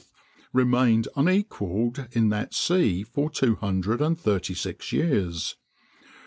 [0.51, 5.57] remained unequaled in that sea for two hundred and thirty six years."